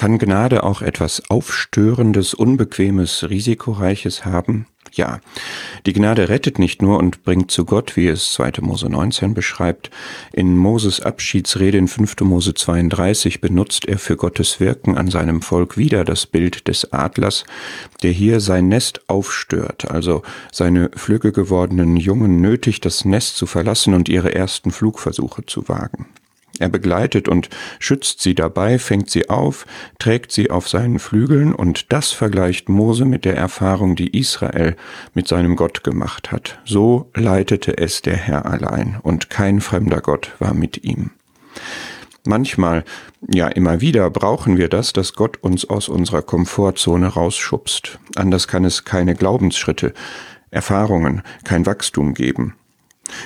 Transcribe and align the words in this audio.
Kann 0.00 0.16
Gnade 0.16 0.62
auch 0.62 0.80
etwas 0.80 1.28
Aufstörendes, 1.28 2.32
Unbequemes, 2.32 3.28
Risikoreiches 3.28 4.24
haben? 4.24 4.64
Ja, 4.92 5.20
die 5.84 5.92
Gnade 5.92 6.30
rettet 6.30 6.58
nicht 6.58 6.80
nur 6.80 6.96
und 6.96 7.22
bringt 7.22 7.50
zu 7.50 7.66
Gott, 7.66 7.98
wie 7.98 8.08
es 8.08 8.32
2. 8.32 8.62
Mose 8.62 8.88
19 8.88 9.34
beschreibt. 9.34 9.90
In 10.32 10.56
Moses 10.56 11.02
Abschiedsrede 11.02 11.76
in 11.76 11.86
5. 11.86 12.18
Mose 12.22 12.54
32 12.54 13.42
benutzt 13.42 13.84
er 13.84 13.98
für 13.98 14.16
Gottes 14.16 14.58
Wirken 14.58 14.96
an 14.96 15.10
seinem 15.10 15.42
Volk 15.42 15.76
wieder 15.76 16.06
das 16.06 16.24
Bild 16.24 16.66
des 16.66 16.94
Adlers, 16.94 17.44
der 18.02 18.12
hier 18.12 18.40
sein 18.40 18.68
Nest 18.68 19.02
aufstört, 19.06 19.90
also 19.90 20.22
seine 20.50 20.90
flügge 20.96 21.30
gewordenen 21.30 21.98
Jungen 21.98 22.40
nötigt, 22.40 22.86
das 22.86 23.04
Nest 23.04 23.36
zu 23.36 23.44
verlassen 23.44 23.92
und 23.92 24.08
ihre 24.08 24.34
ersten 24.34 24.70
Flugversuche 24.70 25.44
zu 25.44 25.68
wagen. 25.68 26.06
Er 26.60 26.68
begleitet 26.68 27.26
und 27.26 27.48
schützt 27.78 28.20
sie 28.20 28.34
dabei, 28.34 28.78
fängt 28.78 29.10
sie 29.10 29.30
auf, 29.30 29.66
trägt 29.98 30.30
sie 30.30 30.50
auf 30.50 30.68
seinen 30.68 30.98
Flügeln, 30.98 31.54
und 31.54 31.90
das 31.90 32.12
vergleicht 32.12 32.68
Mose 32.68 33.06
mit 33.06 33.24
der 33.24 33.34
Erfahrung, 33.34 33.96
die 33.96 34.16
Israel 34.16 34.76
mit 35.14 35.26
seinem 35.26 35.56
Gott 35.56 35.82
gemacht 35.82 36.30
hat. 36.30 36.60
So 36.66 37.10
leitete 37.14 37.78
es 37.78 38.02
der 38.02 38.16
Herr 38.16 38.44
allein, 38.44 38.98
und 39.02 39.30
kein 39.30 39.62
fremder 39.62 40.02
Gott 40.02 40.32
war 40.38 40.52
mit 40.52 40.84
ihm. 40.84 41.12
Manchmal, 42.26 42.84
ja 43.26 43.48
immer 43.48 43.80
wieder, 43.80 44.10
brauchen 44.10 44.58
wir 44.58 44.68
das, 44.68 44.92
dass 44.92 45.14
Gott 45.14 45.38
uns 45.42 45.64
aus 45.64 45.88
unserer 45.88 46.20
Komfortzone 46.20 47.06
rausschubst. 47.06 47.98
Anders 48.16 48.46
kann 48.46 48.66
es 48.66 48.84
keine 48.84 49.14
Glaubensschritte, 49.14 49.94
Erfahrungen, 50.50 51.22
kein 51.44 51.64
Wachstum 51.64 52.12
geben. 52.12 52.54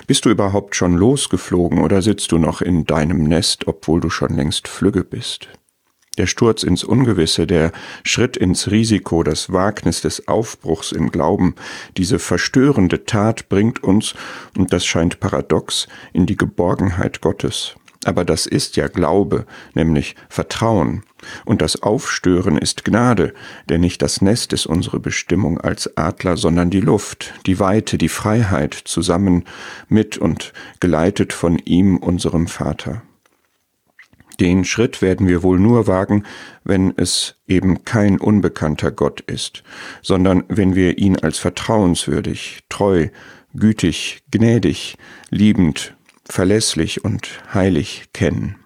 Bist 0.07 0.25
du 0.25 0.31
überhaupt 0.31 0.77
schon 0.77 0.95
losgeflogen 0.95 1.81
oder 1.81 2.03
sitzt 2.03 2.33
du 2.33 2.39
noch 2.39 2.61
in 2.61 2.85
deinem 2.85 3.25
Nest, 3.25 3.67
obwohl 3.67 4.01
du 4.01 4.11
schon 4.11 4.35
längst 4.37 4.69
flügge 4.69 5.05
bist? 5.05 5.49
Der 6.17 6.27
Sturz 6.27 6.63
ins 6.63 6.85
Ungewisse, 6.85 7.47
der 7.47 7.73
Schritt 8.05 8.37
ins 8.37 8.71
Risiko, 8.71 9.25
das 9.25 9.53
Wagnis 9.53 10.01
des 10.01 10.29
Aufbruchs 10.29 10.93
im 10.93 11.11
Glauben, 11.11 11.57
diese 11.97 12.21
verstörende 12.21 13.05
Tat 13.05 13.49
bringt 13.49 13.83
uns, 13.83 14.15
und 14.57 14.73
das 14.73 14.87
scheint 14.87 15.19
paradox, 15.19 15.89
in 16.13 16.27
die 16.27 16.37
Geborgenheit 16.37 17.21
Gottes. 17.21 17.75
Aber 18.05 18.25
das 18.25 18.47
ist 18.47 18.77
ja 18.77 18.89
Glaube, 18.89 19.47
nämlich 19.75 20.15
Vertrauen. 20.29 21.03
Und 21.45 21.63
das 21.63 21.83
Aufstören 21.83 22.59
ist 22.59 22.85
Gnade, 22.85 23.33
denn 23.69 23.81
nicht 23.81 24.03
das 24.03 24.21
Nest 24.21 24.53
ist 24.53 24.67
unsere 24.67 25.01
Bestimmung 25.01 25.61
als 25.61 25.97
Adler, 25.97 26.37
sondern 26.37 26.71
die 26.71 26.81
Luft, 26.81 27.35
die 27.47 27.59
Weite, 27.59 27.99
die 27.99 28.09
Freiheit, 28.09 28.75
zusammen 28.75 29.45
mit 29.89 30.19
und 30.19 30.53
geleitet 30.81 31.33
von 31.33 31.59
ihm, 31.59 31.97
unserem 31.97 32.47
Vater. 32.47 33.03
Den 34.41 34.65
Schritt 34.65 35.01
werden 35.01 35.29
wir 35.29 35.43
wohl 35.43 35.61
nur 35.61 35.87
wagen, 35.87 36.25
wenn 36.65 36.93
es 36.97 37.37
eben 37.47 37.85
kein 37.85 38.19
unbekannter 38.19 38.91
Gott 38.91 39.21
ist, 39.21 39.63
sondern 40.03 40.45
wenn 40.49 40.75
wir 40.75 40.99
ihn 40.99 41.17
als 41.17 41.39
vertrauenswürdig, 41.39 42.61
treu, 42.69 43.09
gütig, 43.55 44.23
gnädig, 44.31 44.97
liebend, 45.31 45.95
verlässlich 46.29 47.05
und 47.05 47.41
heilig 47.53 48.07
kennen. 48.13 48.57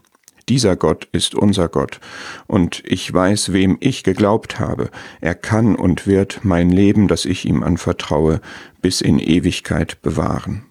Dieser 0.48 0.76
Gott 0.76 1.08
ist 1.12 1.34
unser 1.34 1.68
Gott, 1.68 2.00
und 2.46 2.82
ich 2.86 3.12
weiß, 3.12 3.52
wem 3.52 3.76
ich 3.80 4.02
geglaubt 4.02 4.58
habe. 4.58 4.90
Er 5.20 5.34
kann 5.34 5.76
und 5.76 6.06
wird 6.06 6.40
mein 6.42 6.70
Leben, 6.70 7.06
das 7.06 7.26
ich 7.26 7.44
ihm 7.44 7.62
anvertraue, 7.62 8.40
bis 8.80 9.02
in 9.02 9.18
Ewigkeit 9.18 10.00
bewahren. 10.00 10.67